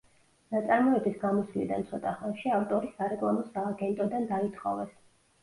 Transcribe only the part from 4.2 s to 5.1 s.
დაითხოვეს.